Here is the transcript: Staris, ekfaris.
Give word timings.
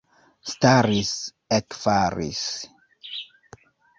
Staris, 0.51 1.11
ekfaris. 1.57 2.41